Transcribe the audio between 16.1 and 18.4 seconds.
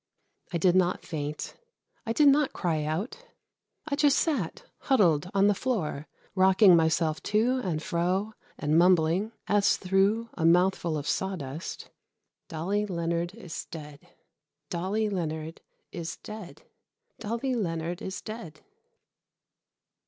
dead. Dolly Leonard is